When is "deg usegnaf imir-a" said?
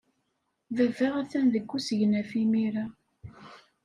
1.53-2.85